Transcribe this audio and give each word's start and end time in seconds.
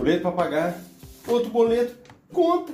boleto 0.00 0.22
para 0.22 0.32
pagar, 0.32 0.80
outro 1.28 1.50
boleto, 1.50 1.94
conta. 2.32 2.72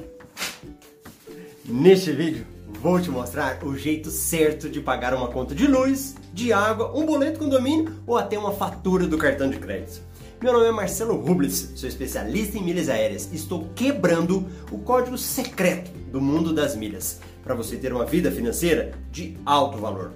Neste 1.65 2.13
vídeo 2.13 2.47
vou 2.81 3.01
te 3.01 3.11
mostrar 3.11 3.59
o 3.65 3.77
jeito 3.77 4.11
certo 4.11 4.71
de 4.71 4.81
pagar 4.81 5.13
uma 5.13 5.27
conta 5.27 5.53
de 5.53 5.67
luz, 5.67 6.15
de 6.33 6.53
água, 6.53 6.97
um 6.97 7.05
boleto 7.05 7.41
condomínio 7.41 7.93
ou 8.07 8.17
até 8.17 8.39
uma 8.39 8.53
fatura 8.53 9.09
do 9.09 9.19
cartão 9.19 9.51
de 9.51 9.59
crédito. 9.59 10.01
Meu 10.41 10.53
nome 10.53 10.67
é 10.67 10.71
Marcelo 10.71 11.17
Rubles, 11.17 11.73
sou 11.75 11.89
especialista 11.89 12.59
em 12.59 12.63
milhas 12.63 12.89
aéreas 12.89 13.29
estou 13.33 13.71
quebrando 13.75 14.47
o 14.71 14.79
código 14.79 15.19
secreto 15.19 15.91
do 16.13 16.21
mundo 16.21 16.53
das 16.53 16.77
milhas 16.77 17.21
para 17.43 17.57
você 17.57 17.77
ter 17.77 17.93
uma 17.93 18.07
vida 18.07 18.31
financeira 18.31 18.93
de 19.11 19.37
alto 19.45 19.79
valor. 19.79 20.13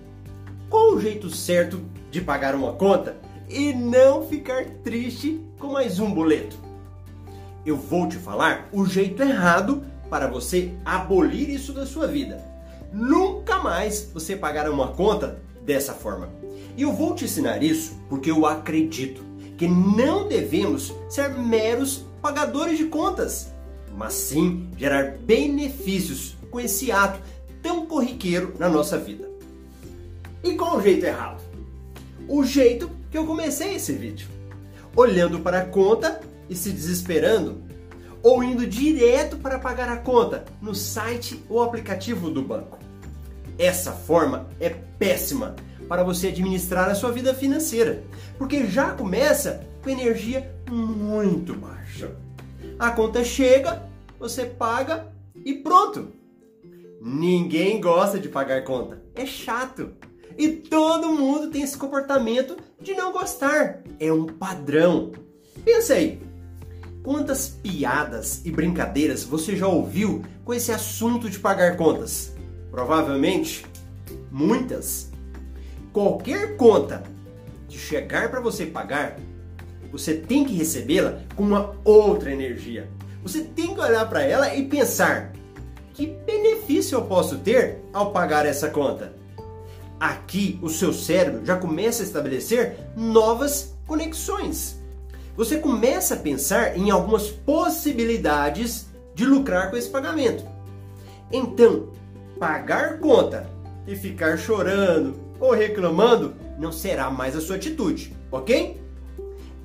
Qual 0.69 0.95
o 0.95 1.01
jeito 1.01 1.29
certo 1.29 1.81
de 2.09 2.21
pagar 2.21 2.55
uma 2.55 2.75
conta 2.75 3.17
e 3.49 3.73
não 3.73 4.25
ficar 4.25 4.65
triste 4.85 5.41
com 5.59 5.73
mais 5.73 5.99
um 5.99 6.15
boleto? 6.15 6.70
Eu 7.65 7.77
vou 7.77 8.09
te 8.09 8.17
falar 8.17 8.69
o 8.73 8.87
jeito 8.87 9.23
errado 9.23 9.85
para 10.09 10.27
você 10.27 10.73
abolir 10.85 11.51
isso 11.51 11.73
da 11.73 11.87
sua 11.87 12.07
vida. 12.07 12.43
Nunca 12.93 13.59
mais 13.59 14.11
você 14.13 14.35
pagará 14.35 14.71
uma 14.71 14.89
conta 14.89 15.41
dessa 15.65 15.93
forma. 15.93 16.29
E 16.77 16.83
eu 16.83 16.93
vou 16.93 17.15
te 17.15 17.25
ensinar 17.25 17.63
isso 17.63 17.97
porque 18.09 18.31
eu 18.31 18.47
acredito 18.47 19.23
que 19.57 19.69
não 19.69 20.27
devemos 20.27 20.93
ser 21.09 21.29
meros 21.31 22.05
pagadores 22.23 22.79
de 22.79 22.87
contas, 22.87 23.53
mas 23.97 24.15
sim 24.15 24.71
gerar 24.77 25.19
benefícios 25.19 26.35
com 26.51 26.59
esse 26.59 26.91
ato 26.91 27.21
tão 27.63 27.87
corriqueiro 27.87 28.55
na 28.59 28.69
nossa 28.69 28.99
vida. 28.99 29.29
E 30.43 30.55
qual 30.55 30.79
o 30.79 30.83
jeito 30.83 31.05
errado? 31.05 31.43
O 32.27 32.43
jeito 32.43 32.91
que 33.11 33.19
eu 33.19 33.27
comecei 33.27 33.75
esse 33.75 33.93
vídeo, 33.93 34.29
olhando 34.97 35.41
para 35.41 35.61
a 35.61 35.67
conta 35.67 36.21
e 36.51 36.57
se 36.57 36.73
desesperando, 36.73 37.63
ou 38.23 38.45
indo 38.45 38.67
direto 38.67 39.39
para 39.39 39.59
pagar 39.59 39.89
a 39.89 39.97
conta 39.97 40.45
no 40.61 40.75
site 40.75 41.43
ou 41.49 41.63
aplicativo 41.63 42.29
do 42.29 42.43
banco. 42.43 42.79
Essa 43.57 43.93
forma 43.93 44.49
é 44.59 44.69
péssima 44.69 45.55
para 45.89 46.03
você 46.03 46.29
administrar 46.29 46.91
a 46.91 46.95
sua 46.95 47.13
vida 47.13 47.33
financeira, 47.33 48.03
porque 48.37 48.67
já 48.67 48.91
começa 48.91 49.65
com 49.83 49.89
energia 49.89 50.55
muito 50.69 51.55
baixa. 51.55 52.11
A 52.79 52.91
conta 52.91 53.25
chega, 53.25 53.83
você 54.19 54.45
paga 54.45 55.07
e 55.45 55.55
pronto. 55.55 56.13
Ninguém 57.01 57.81
gosta 57.81 58.19
de 58.19 58.29
pagar 58.29 58.65
conta, 58.65 59.03
é 59.15 59.25
chato. 59.25 59.93
E 60.37 60.49
todo 60.49 61.13
mundo 61.13 61.51
tem 61.51 61.63
esse 61.63 61.77
comportamento 61.77 62.57
de 62.81 62.95
não 62.95 63.13
gostar. 63.13 63.83
É 63.99 64.13
um 64.13 64.27
padrão. 64.27 65.13
Pensa 65.65 65.95
aí, 65.95 66.21
quantas 67.03 67.49
piadas 67.49 68.43
e 68.45 68.51
brincadeiras 68.51 69.25
você 69.25 69.57
já 69.57 69.67
ouviu 69.67 70.23
com 70.45 70.53
esse 70.53 70.73
assunto 70.73 71.29
de 71.31 71.39
pagar 71.39 71.77
contas? 71.77 72.35
Provavelmente 72.71 73.65
muitas. 74.31 75.11
Qualquer 75.93 76.57
conta 76.57 77.03
que 77.69 77.79
chegar 77.79 78.31
para 78.31 78.41
você 78.41 78.67
pagar, 78.67 79.19
você 79.91 80.15
tem 80.15 80.45
que 80.45 80.55
recebê-la 80.55 81.21
com 81.35 81.43
uma 81.43 81.75
outra 81.85 82.33
energia. 82.33 82.89
Você 83.23 83.43
tem 83.43 83.75
que 83.75 83.81
olhar 83.81 84.09
para 84.09 84.23
ela 84.23 84.55
e 84.55 84.67
pensar: 84.67 85.33
que 85.93 86.07
benefício 86.07 86.97
eu 86.97 87.03
posso 87.03 87.39
ter 87.39 87.79
ao 87.93 88.13
pagar 88.13 88.47
essa 88.47 88.71
conta? 88.71 89.15
Aqui 89.99 90.59
o 90.63 90.69
seu 90.69 90.93
cérebro 90.93 91.45
já 91.45 91.57
começa 91.57 92.03
a 92.03 92.07
estabelecer 92.07 92.79
novas 92.97 93.75
conexões. 93.87 94.80
Você 95.41 95.57
começa 95.57 96.13
a 96.13 96.19
pensar 96.19 96.77
em 96.77 96.91
algumas 96.91 97.31
possibilidades 97.31 98.89
de 99.15 99.25
lucrar 99.25 99.71
com 99.71 99.77
esse 99.79 99.89
pagamento. 99.89 100.45
Então, 101.33 101.89
pagar 102.39 102.99
conta 102.99 103.49
e 103.87 103.97
ficar 103.97 104.37
chorando 104.37 105.19
ou 105.41 105.53
reclamando 105.55 106.35
não 106.59 106.71
será 106.71 107.11
mais 107.11 107.35
a 107.35 107.41
sua 107.41 107.57
atitude, 107.57 108.15
ok? 108.31 108.79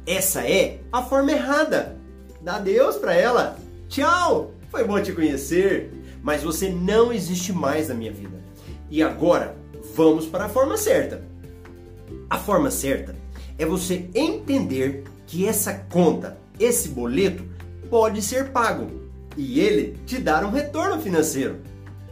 Essa 0.08 0.50
é 0.50 0.80
a 0.94 1.04
forma 1.04 1.34
errada. 1.34 1.98
Dá 2.42 2.58
Deus 2.58 2.96
para 2.96 3.14
ela. 3.14 3.58
Tchau! 3.90 4.54
Foi 4.72 4.86
bom 4.86 5.02
te 5.02 5.12
conhecer, 5.12 5.92
mas 6.24 6.42
você 6.42 6.70
não 6.70 7.12
existe 7.12 7.52
mais 7.52 7.90
na 7.90 7.96
minha 7.96 8.14
vida. 8.14 8.42
E 8.90 9.04
agora, 9.04 9.58
vamos 9.94 10.26
para 10.26 10.46
a 10.46 10.50
forma 10.50 10.78
certa. 10.78 11.22
A 12.30 12.40
forma 12.40 12.72
certa 12.72 13.14
é 13.58 13.66
você 13.66 14.10
entender 14.16 15.04
que 15.28 15.46
essa 15.46 15.74
conta, 15.74 16.38
esse 16.60 16.90
boleto, 16.90 17.44
pode 17.90 18.22
ser 18.22 18.52
pago 18.52 19.06
e 19.38 19.60
ele 19.60 19.98
te 20.06 20.18
dar 20.18 20.46
um 20.46 20.52
retorno 20.52 21.02
financeiro. 21.02 21.62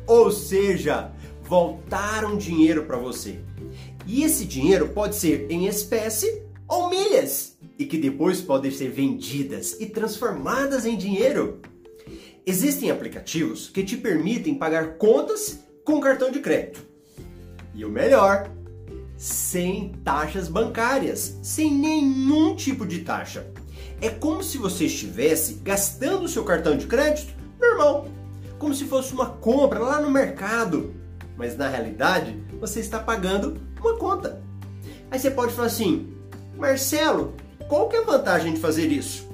Ou 0.06 0.32
seja, 0.32 1.12
voltar 1.44 2.26
um 2.26 2.38
dinheiro 2.38 2.84
para 2.86 2.98
você. 2.98 3.40
E 4.06 4.24
esse 4.24 4.46
dinheiro 4.46 4.90
pode 4.90 5.16
ser 5.16 5.50
em 5.50 5.66
espécie 5.68 6.44
ou 6.68 6.90
milhas, 6.90 7.58
e 7.78 7.86
que 7.86 7.98
depois 7.98 8.42
podem 8.42 8.72
ser 8.72 8.90
vendidas 8.90 9.80
e 9.80 9.86
transformadas 9.86 10.86
em 10.86 10.98
dinheiro. 10.98 11.62
Existem 12.46 12.92
aplicativos 12.92 13.70
que 13.70 13.84
te 13.84 13.96
permitem 13.96 14.56
pagar 14.56 14.98
contas 14.98 15.60
com 15.86 16.02
cartão 16.02 16.32
de 16.32 16.40
crédito. 16.40 16.86
E 17.74 17.86
o 17.86 17.90
melhor, 17.90 18.50
sem 19.24 19.94
taxas 20.04 20.50
bancárias, 20.50 21.38
sem 21.42 21.74
nenhum 21.74 22.58
tipo 22.58 22.86
de 22.86 23.00
taxa. 23.00 23.48
É 24.02 24.10
como 24.10 24.44
se 24.44 24.58
você 24.58 24.84
estivesse 24.84 25.62
gastando 25.64 26.26
o 26.26 26.28
seu 26.28 26.44
cartão 26.44 26.76
de 26.76 26.88
crédito 26.88 27.34
normal, 27.58 28.10
como 28.60 28.76
se 28.76 28.84
fosse 28.84 29.14
uma 29.14 29.28
compra 29.28 29.80
lá 29.80 30.02
no 30.02 30.12
mercado, 30.12 30.94
mas 31.38 31.56
na 31.56 31.70
realidade 31.70 32.38
você 32.60 32.82
está 32.82 33.00
pagando 33.00 33.62
uma 33.80 33.98
conta. 33.98 34.44
Aí 35.10 35.18
você 35.18 35.32
pode 35.32 35.54
falar 35.54 35.68
assim, 35.68 36.14
Marcelo, 36.58 37.34
qual 37.70 37.88
que 37.88 37.96
é 37.96 38.00
a 38.00 38.06
vantagem 38.06 38.54
de 38.54 38.60
fazer 38.60 38.92
isso? 38.92 39.26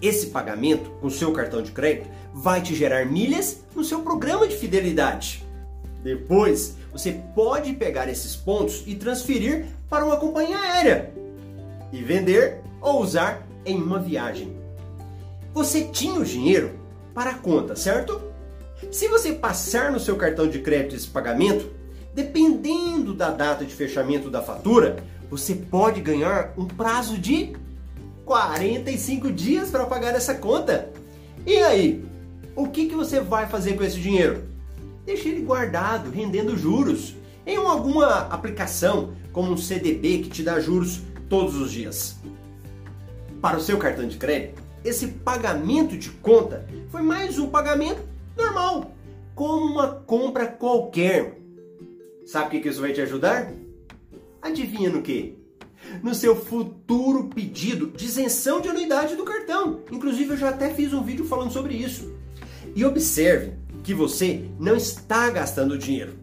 Esse 0.00 0.28
pagamento 0.28 0.88
com 1.02 1.10
seu 1.10 1.32
cartão 1.32 1.60
de 1.60 1.70
crédito 1.70 2.08
vai 2.32 2.62
te 2.62 2.74
gerar 2.74 3.04
milhas 3.04 3.62
no 3.74 3.84
seu 3.84 4.00
programa 4.00 4.48
de 4.48 4.56
fidelidade. 4.56 5.44
Depois, 6.02 6.76
você 6.96 7.20
pode 7.34 7.74
pegar 7.74 8.08
esses 8.08 8.34
pontos 8.34 8.82
e 8.86 8.94
transferir 8.94 9.66
para 9.88 10.02
uma 10.02 10.16
companhia 10.16 10.56
aérea 10.56 11.12
e 11.92 12.02
vender 12.02 12.62
ou 12.80 13.02
usar 13.02 13.46
em 13.66 13.76
uma 13.76 13.98
viagem. 13.98 14.56
Você 15.52 15.84
tinha 15.84 16.18
o 16.18 16.24
dinheiro 16.24 16.72
para 17.14 17.32
a 17.32 17.34
conta, 17.34 17.76
certo? 17.76 18.18
Se 18.90 19.08
você 19.08 19.34
passar 19.34 19.92
no 19.92 20.00
seu 20.00 20.16
cartão 20.16 20.48
de 20.48 20.60
crédito 20.60 20.96
esse 20.96 21.06
pagamento, 21.06 21.70
dependendo 22.14 23.12
da 23.12 23.30
data 23.30 23.62
de 23.62 23.74
fechamento 23.74 24.30
da 24.30 24.40
fatura, 24.40 24.96
você 25.30 25.54
pode 25.54 26.00
ganhar 26.00 26.54
um 26.56 26.64
prazo 26.64 27.18
de 27.18 27.54
45 28.24 29.30
dias 29.30 29.70
para 29.70 29.84
pagar 29.84 30.14
essa 30.14 30.34
conta. 30.34 30.88
E 31.44 31.58
aí, 31.58 32.02
o 32.54 32.68
que, 32.68 32.86
que 32.86 32.94
você 32.94 33.20
vai 33.20 33.46
fazer 33.46 33.74
com 33.74 33.84
esse 33.84 34.00
dinheiro? 34.00 34.55
Deixe 35.06 35.28
ele 35.28 35.42
guardado, 35.42 36.10
rendendo 36.10 36.58
juros, 36.58 37.14
em 37.46 37.56
alguma 37.56 38.26
aplicação 38.26 39.14
como 39.32 39.52
um 39.52 39.56
CDB 39.56 40.18
que 40.18 40.28
te 40.28 40.42
dá 40.42 40.58
juros 40.58 41.00
todos 41.28 41.54
os 41.54 41.70
dias. 41.70 42.16
Para 43.40 43.56
o 43.56 43.60
seu 43.60 43.78
cartão 43.78 44.08
de 44.08 44.16
crédito, 44.16 44.60
esse 44.84 45.06
pagamento 45.06 45.96
de 45.96 46.10
conta 46.10 46.66
foi 46.90 47.02
mais 47.02 47.38
um 47.38 47.48
pagamento 47.48 48.02
normal, 48.36 48.96
como 49.32 49.66
uma 49.66 49.86
compra 49.86 50.46
qualquer. 50.46 51.40
Sabe 52.24 52.58
o 52.58 52.60
que, 52.60 52.68
isso 52.68 52.80
vai 52.80 52.92
te 52.92 53.00
ajudar? 53.00 53.52
Adivinha 54.42 54.90
no 54.90 55.02
que? 55.02 55.38
No 56.02 56.14
seu 56.16 56.34
futuro 56.34 57.28
pedido 57.32 57.88
de 57.88 58.06
isenção 58.06 58.60
de 58.60 58.68
anuidade 58.68 59.14
do 59.14 59.24
cartão. 59.24 59.82
Inclusive, 59.92 60.30
eu 60.30 60.36
já 60.36 60.48
até 60.48 60.74
fiz 60.74 60.92
um 60.92 61.04
vídeo 61.04 61.24
falando 61.24 61.52
sobre 61.52 61.74
isso. 61.74 62.12
E 62.74 62.84
observe 62.84 63.52
que 63.86 63.94
você 63.94 64.50
não 64.58 64.74
está 64.74 65.30
gastando 65.30 65.78
dinheiro. 65.78 66.18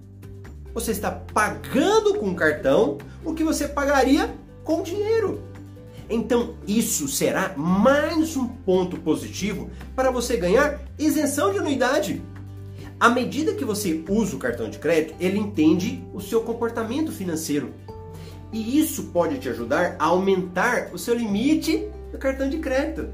Você 0.74 0.92
está 0.92 1.10
pagando 1.10 2.16
com 2.16 2.36
cartão 2.36 2.98
o 3.24 3.34
que 3.34 3.42
você 3.42 3.70
pagaria 3.70 4.36
com 4.66 4.84
dinheiro. 4.84 5.42
Então, 6.10 6.56
isso 6.68 7.08
será 7.08 7.54
mais 7.56 8.36
um 8.36 8.50
ponto 8.50 8.98
positivo 8.98 9.70
para 9.96 10.12
você 10.12 10.36
ganhar 10.36 10.82
isenção 11.00 11.54
de 11.54 11.60
anuidade. 11.60 12.22
À 13.00 13.08
medida 13.08 13.54
que 13.54 13.64
você 13.64 14.04
usa 14.10 14.36
o 14.36 14.40
cartão 14.40 14.70
de 14.70 14.78
crédito, 14.78 15.16
ele 15.18 15.40
entende 15.40 16.04
o 16.14 16.20
seu 16.20 16.42
comportamento 16.42 17.14
financeiro. 17.14 17.74
E 18.52 18.78
isso 18.78 19.04
pode 19.04 19.40
te 19.40 19.48
ajudar 19.48 19.96
a 19.98 20.08
aumentar 20.08 20.90
o 20.92 20.98
seu 20.98 21.16
limite 21.16 21.88
do 22.12 22.18
cartão 22.18 22.50
de 22.50 22.58
crédito. 22.58 23.08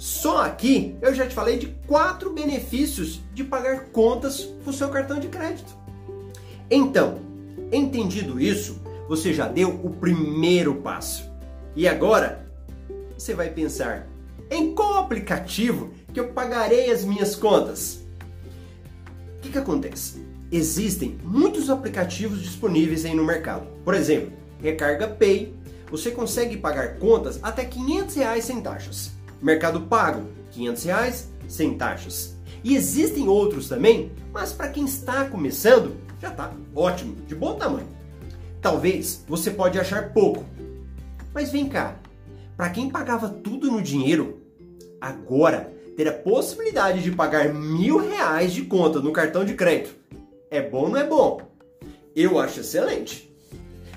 Só 0.00 0.38
aqui 0.38 0.96
eu 1.02 1.14
já 1.14 1.26
te 1.26 1.34
falei 1.34 1.58
de 1.58 1.66
quatro 1.86 2.32
benefícios 2.32 3.20
de 3.34 3.44
pagar 3.44 3.90
contas 3.90 4.48
com 4.64 4.70
o 4.70 4.72
seu 4.72 4.88
cartão 4.88 5.20
de 5.20 5.28
crédito. 5.28 5.76
Então, 6.70 7.18
entendido 7.70 8.40
isso, 8.40 8.80
você 9.06 9.34
já 9.34 9.46
deu 9.46 9.68
o 9.68 9.90
primeiro 9.90 10.76
passo. 10.76 11.30
E 11.76 11.86
agora 11.86 12.50
você 13.12 13.34
vai 13.34 13.50
pensar: 13.50 14.08
Em 14.50 14.74
qual 14.74 14.96
aplicativo 14.96 15.90
que 16.14 16.18
eu 16.18 16.28
pagarei 16.28 16.90
as 16.90 17.04
minhas 17.04 17.36
contas? 17.36 18.02
O 19.36 19.40
que, 19.42 19.50
que 19.50 19.58
acontece? 19.58 20.24
Existem 20.50 21.18
muitos 21.22 21.68
aplicativos 21.68 22.40
disponíveis 22.40 23.04
aí 23.04 23.14
no 23.14 23.22
mercado. 23.26 23.66
Por 23.84 23.92
exemplo, 23.92 24.32
Recarga 24.62 25.08
Pay, 25.08 25.54
você 25.90 26.10
consegue 26.10 26.56
pagar 26.56 26.98
contas 26.98 27.38
até 27.42 27.66
500 27.66 28.14
reais 28.14 28.44
sem 28.46 28.62
taxas. 28.62 29.19
Mercado 29.40 29.80
Pago, 29.82 30.26
500 30.50 30.84
reais 30.84 31.30
sem 31.48 31.76
taxas. 31.76 32.36
E 32.62 32.76
existem 32.76 33.28
outros 33.28 33.68
também, 33.68 34.12
mas 34.32 34.52
para 34.52 34.68
quem 34.68 34.84
está 34.84 35.24
começando, 35.24 35.96
já 36.20 36.28
está 36.28 36.52
ótimo, 36.74 37.16
de 37.26 37.34
bom 37.34 37.54
tamanho. 37.54 37.88
Talvez 38.60 39.24
você 39.26 39.50
pode 39.50 39.78
achar 39.78 40.12
pouco, 40.12 40.44
mas 41.32 41.50
vem 41.50 41.68
cá, 41.68 41.96
para 42.56 42.70
quem 42.70 42.90
pagava 42.90 43.28
tudo 43.28 43.70
no 43.70 43.80
dinheiro, 43.80 44.40
agora 45.00 45.72
ter 45.96 46.06
a 46.06 46.12
possibilidade 46.12 47.02
de 47.02 47.10
pagar 47.10 47.52
mil 47.52 47.96
reais 47.98 48.52
de 48.52 48.62
conta 48.62 49.00
no 49.00 49.12
cartão 49.12 49.44
de 49.44 49.54
crédito, 49.54 49.96
é 50.50 50.60
bom 50.60 50.82
ou 50.82 50.88
não 50.90 50.98
é 50.98 51.06
bom? 51.06 51.40
Eu 52.14 52.38
acho 52.38 52.60
excelente. 52.60 53.30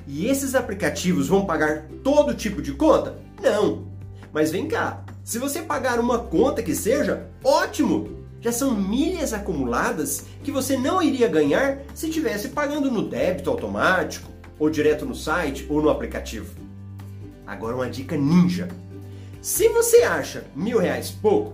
E 0.08 0.28
esses 0.28 0.56
aplicativos 0.56 1.28
vão 1.28 1.46
pagar 1.46 1.88
todo 2.04 2.34
tipo 2.34 2.62
de 2.62 2.74
conta? 2.74 3.18
Não. 3.42 3.88
Mas 4.32 4.52
vem 4.52 4.68
cá, 4.68 5.03
se 5.24 5.40
você 5.40 5.62
pagar 5.62 6.00
uma 6.00 6.20
conta 6.20 6.62
que 6.62 6.76
seja, 6.76 7.28
ótimo! 7.44 8.24
já 8.44 8.52
são 8.52 8.76
milhas 8.76 9.34
acumuladas 9.34 10.26
que 10.44 10.52
você 10.52 10.76
não 10.76 11.02
iria 11.02 11.30
ganhar 11.30 11.80
se 11.96 12.10
tivesse 12.10 12.50
pagando 12.50 12.92
no 12.92 13.08
débito 13.08 13.50
automático, 13.50 14.30
ou 14.60 14.70
direto 14.70 15.06
no 15.06 15.16
site 15.16 15.66
ou 15.70 15.82
no 15.82 15.90
aplicativo. 15.90 16.54
Agora 17.48 17.76
uma 17.76 17.90
dica 17.90 18.18
ninja. 18.18 18.68
Se 19.42 19.70
você 19.70 20.04
acha 20.04 20.44
mil 20.54 20.78
reais 20.78 21.10
pouco, 21.10 21.54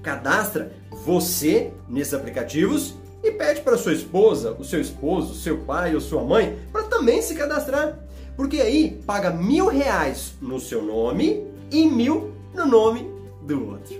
cadastra 0.00 0.72
você 1.04 1.72
nesses 1.88 2.14
aplicativos 2.14 2.94
e 3.22 3.32
pede 3.32 3.60
para 3.60 3.76
sua 3.76 3.92
esposa, 3.92 4.52
o 4.52 4.64
seu 4.64 4.80
esposo, 4.80 5.34
seu 5.34 5.58
pai 5.58 5.96
ou 5.96 6.00
sua 6.00 6.22
mãe 6.22 6.60
para 6.72 6.84
também 6.84 7.20
se 7.20 7.34
cadastrar. 7.34 7.98
Porque 8.36 8.60
aí 8.60 9.02
paga 9.04 9.30
mil 9.30 9.66
reais 9.66 10.34
no 10.40 10.60
seu 10.60 10.80
nome 10.80 11.44
e 11.72 11.84
mil 11.86 12.37
no 12.54 12.66
nome 12.66 13.10
do 13.42 13.70
outro. 13.70 13.94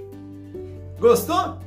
Gostou? 0.98 1.58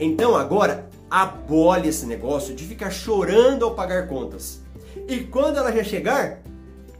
Então 0.00 0.36
agora 0.36 0.88
abole 1.10 1.88
esse 1.88 2.06
negócio 2.06 2.54
de 2.54 2.64
ficar 2.64 2.90
chorando 2.90 3.64
ao 3.64 3.74
pagar 3.74 4.06
contas. 4.06 4.60
E 5.08 5.20
quando 5.20 5.56
ela 5.56 5.72
já 5.72 5.82
chegar, 5.82 6.42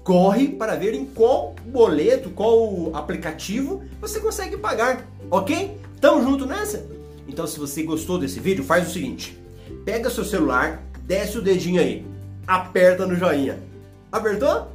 corre 0.02 0.48
para 0.48 0.74
ver 0.74 0.94
em 0.94 1.04
qual 1.04 1.54
boleto, 1.66 2.30
qual 2.30 2.90
aplicativo 2.94 3.82
você 4.00 4.20
consegue 4.20 4.56
pagar, 4.56 5.06
ok? 5.30 5.78
Tamo 6.00 6.22
junto 6.22 6.46
nessa? 6.46 6.86
Então 7.28 7.46
se 7.46 7.58
você 7.58 7.82
gostou 7.82 8.18
desse 8.18 8.40
vídeo, 8.40 8.64
faz 8.64 8.88
o 8.88 8.92
seguinte, 8.92 9.38
pega 9.84 10.08
seu 10.08 10.24
celular, 10.24 10.82
desce 11.02 11.38
o 11.38 11.42
dedinho 11.42 11.80
aí, 11.80 12.06
aperta 12.46 13.06
no 13.06 13.14
joinha. 13.14 13.58
Apertou? 14.10 14.68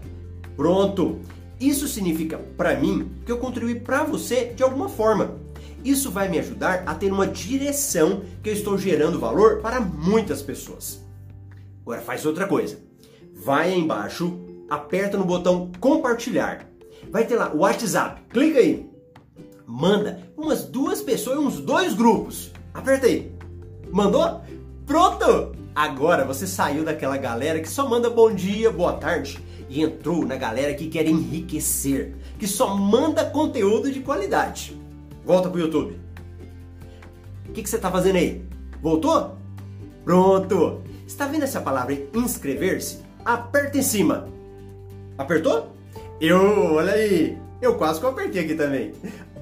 Pronto! 0.56 1.20
Isso 1.64 1.88
significa 1.88 2.38
para 2.58 2.76
mim 2.76 3.10
que 3.26 3.32
eu 3.32 3.38
contribuí 3.38 3.80
para 3.80 4.04
você 4.04 4.48
de 4.54 4.62
alguma 4.62 4.90
forma. 4.90 5.40
Isso 5.82 6.12
vai 6.12 6.28
me 6.28 6.38
ajudar 6.38 6.84
a 6.86 6.94
ter 6.94 7.10
uma 7.10 7.26
direção 7.26 8.22
que 8.44 8.50
eu 8.50 8.54
estou 8.54 8.78
gerando 8.78 9.18
valor 9.18 9.62
para 9.62 9.80
muitas 9.80 10.42
pessoas. 10.42 11.02
Agora 11.82 12.02
faz 12.02 12.26
outra 12.26 12.48
coisa. 12.48 12.80
Vai 13.34 13.74
embaixo, 13.74 14.42
aperta 14.70 15.18
no 15.18 15.24
botão 15.24 15.72
compartilhar. 15.80 16.68
Vai 17.10 17.26
ter 17.26 17.38
lá 17.38 17.54
o 17.54 17.60
WhatsApp. 17.60 18.22
Clica 18.30 18.60
aí. 18.60 18.86
Manda 19.66 20.20
umas 20.36 20.66
duas 20.66 21.02
pessoas, 21.02 21.40
uns 21.40 21.62
dois 21.62 21.94
grupos. 21.94 22.52
Aperta 22.74 23.08
aí. 23.08 23.34
Mandou? 23.90 24.42
Pronto! 24.86 25.56
Agora 25.74 26.26
você 26.26 26.46
saiu 26.46 26.84
daquela 26.84 27.16
galera 27.16 27.62
que 27.62 27.70
só 27.70 27.88
manda 27.88 28.10
bom 28.10 28.34
dia, 28.34 28.70
boa 28.70 28.94
tarde 28.94 29.42
e 29.70 29.82
entrou 29.82 30.26
na 30.26 30.36
galera 30.36 30.74
que 30.74 30.88
quer 30.88 31.08
enriquecer, 31.08 32.16
que 32.38 32.48
só 32.48 32.76
manda 32.76 33.26
conteúdo 33.26 33.92
de 33.92 34.00
qualidade. 34.00 34.80
Volta 35.26 35.50
pro 35.50 35.60
YouTube. 35.60 36.00
O 37.48 37.52
que, 37.54 37.64
que 37.64 37.70
você 37.70 37.76
está 37.76 37.92
fazendo 37.92 38.18
aí? 38.18 38.44
Voltou? 38.82 39.38
Pronto! 40.04 40.82
Está 41.08 41.28
vendo 41.28 41.44
essa 41.44 41.62
palavra 41.62 41.98
inscrever-se? 42.14 43.00
Aperta 43.24 43.78
em 43.78 43.84
cima. 43.84 44.28
Apertou? 45.18 45.74
Eu, 46.20 46.74
olha 46.74 46.94
aí, 46.94 47.38
eu 47.62 47.76
quase 47.76 48.00
que 48.00 48.06
apertei 48.06 48.44
aqui 48.44 48.56
também. 48.56 48.94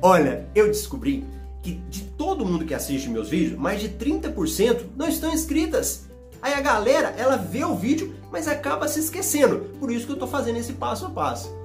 Olha, 0.02 0.48
eu 0.54 0.68
descobri 0.68 1.26
que 1.62 1.74
de 1.90 2.04
todo 2.04 2.46
mundo 2.46 2.66
que 2.66 2.74
assiste 2.74 3.10
meus 3.10 3.30
vídeos, 3.30 3.58
mais 3.58 3.80
de 3.80 3.90
30% 3.90 4.82
não 4.96 5.08
estão 5.08 5.32
inscritas. 5.32 6.11
Aí 6.42 6.54
a 6.54 6.62
galera, 6.62 7.14
ela 7.18 7.38
vê 7.38 7.64
o 7.64 7.76
vídeo, 7.76 8.16
mas 8.32 8.48
acaba 8.48 8.88
se 8.88 9.00
esquecendo. 9.00 9.60
Por 9.80 9.92
isso 9.92 10.06
que 10.06 10.12
eu 10.12 10.16
estou 10.16 10.28
fazendo 10.28 10.58
esse 10.58 10.74
passo 10.74 11.06
a 11.06 11.10
passo. 11.10 11.56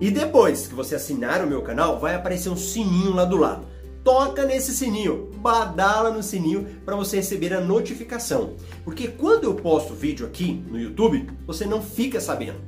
E 0.00 0.10
depois 0.10 0.66
que 0.66 0.74
você 0.74 0.96
assinar 0.96 1.42
o 1.42 1.46
meu 1.46 1.62
canal, 1.62 2.00
vai 2.00 2.14
aparecer 2.14 2.50
um 2.50 2.56
sininho 2.56 3.14
lá 3.14 3.24
do 3.24 3.36
lado. 3.36 3.66
Toca 4.02 4.44
nesse 4.44 4.74
sininho, 4.74 5.30
badala 5.36 6.10
no 6.10 6.22
sininho 6.22 6.66
para 6.84 6.96
você 6.96 7.16
receber 7.16 7.54
a 7.54 7.60
notificação. 7.60 8.54
Porque 8.84 9.08
quando 9.08 9.44
eu 9.44 9.54
posto 9.54 9.94
vídeo 9.94 10.26
aqui 10.26 10.62
no 10.68 10.78
YouTube, 10.78 11.30
você 11.46 11.64
não 11.64 11.80
fica 11.80 12.20
sabendo. 12.20 12.58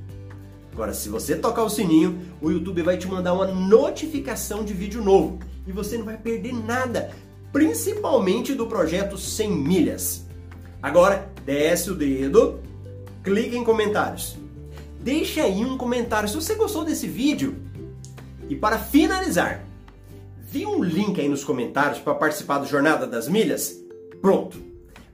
Agora, 0.72 0.94
se 0.94 1.08
você 1.08 1.34
tocar 1.34 1.64
o 1.64 1.70
sininho, 1.70 2.18
o 2.40 2.50
YouTube 2.50 2.82
vai 2.82 2.96
te 2.96 3.08
mandar 3.08 3.32
uma 3.32 3.46
notificação 3.46 4.64
de 4.64 4.72
vídeo 4.72 5.02
novo 5.02 5.38
e 5.66 5.72
você 5.72 5.98
não 5.98 6.04
vai 6.04 6.16
perder 6.16 6.54
nada, 6.54 7.10
principalmente 7.52 8.54
do 8.54 8.66
projeto 8.66 9.18
100 9.18 9.50
milhas. 9.50 10.26
Agora, 10.82 11.30
desce 11.46 11.90
o 11.90 11.94
dedo, 11.94 12.60
clica 13.22 13.56
em 13.56 13.64
comentários 13.64 14.36
deixa 15.06 15.44
aí 15.44 15.64
um 15.64 15.78
comentário 15.78 16.28
se 16.28 16.34
você 16.34 16.56
gostou 16.56 16.84
desse 16.84 17.06
vídeo. 17.06 17.54
E 18.48 18.56
para 18.56 18.76
finalizar, 18.76 19.64
vi 20.50 20.66
um 20.66 20.82
link 20.82 21.20
aí 21.20 21.28
nos 21.28 21.44
comentários 21.44 22.00
para 22.00 22.12
participar 22.16 22.58
do 22.58 22.66
Jornada 22.66 23.06
das 23.06 23.28
Milhas? 23.28 23.80
Pronto! 24.20 24.60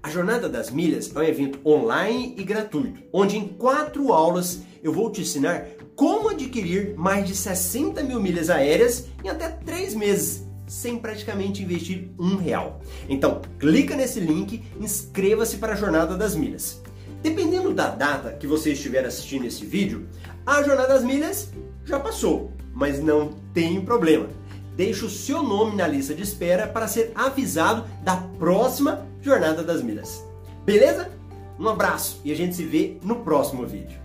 A 0.03 0.09
Jornada 0.09 0.49
das 0.49 0.71
Milhas 0.71 1.15
é 1.15 1.19
um 1.19 1.23
evento 1.23 1.59
online 1.65 2.35
e 2.39 2.43
gratuito, 2.43 3.03
onde 3.13 3.37
em 3.37 3.47
quatro 3.47 4.15
aulas 4.15 4.63
eu 4.83 4.95
vou 4.95 5.11
te 5.11 5.21
ensinar 5.21 5.67
como 5.95 6.31
adquirir 6.31 6.97
mais 6.97 7.27
de 7.27 7.37
60 7.37 8.03
mil 8.03 8.19
milhas 8.19 8.49
aéreas 8.49 9.09
em 9.23 9.29
até 9.29 9.49
três 9.51 9.95
meses, 9.95 10.43
sem 10.73 10.99
praticamente 10.99 11.63
investir 11.63 12.09
um 12.19 12.37
real. 12.37 12.81
Então, 13.07 13.43
clica 13.59 13.95
nesse 13.95 14.19
link, 14.19 14.65
inscreva-se 14.81 15.59
para 15.59 15.75
a 15.75 15.77
Jornada 15.77 16.17
das 16.17 16.35
Milhas. 16.35 16.81
Dependendo 17.23 17.75
da 17.75 17.91
data 17.91 18.33
que 18.33 18.47
você 18.47 18.73
estiver 18.73 19.05
assistindo 19.05 19.45
esse 19.45 19.67
vídeo, 19.67 20.09
a 20.47 20.63
jornada 20.63 20.95
das 20.95 21.05
milhas 21.05 21.51
já 21.85 22.01
passou, 22.01 22.53
mas 22.73 23.01
não 23.01 23.35
tem 23.53 23.85
problema. 23.85 24.29
Deixe 24.75 25.05
o 25.05 25.11
seu 25.11 25.43
nome 25.43 25.77
na 25.77 25.87
lista 25.87 26.15
de 26.15 26.23
espera 26.23 26.67
para 26.67 26.89
ser 26.89 27.13
avisado 27.15 27.85
da 28.03 28.17
próxima 28.17 29.07
jornada 29.21 29.63
das 29.63 29.83
milhas. 29.83 30.25
Beleza? 30.65 31.11
Um 31.61 31.69
abraço 31.69 32.19
e 32.25 32.33
a 32.33 32.35
gente 32.35 32.57
se 32.57 32.65
vê 32.65 32.97
no 33.05 33.17
próximo 33.17 33.67
vídeo. 33.67 34.02